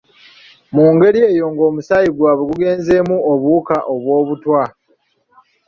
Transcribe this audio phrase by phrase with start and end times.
[0.73, 4.61] Mu ngeri eyo ng’omusaayi gwabwe gugenzeemu obuwuka obw’obutwa.